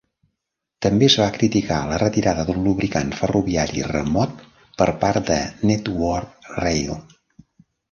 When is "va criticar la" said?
1.23-1.99